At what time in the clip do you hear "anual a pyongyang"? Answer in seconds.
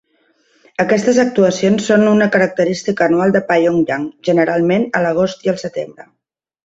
3.09-4.09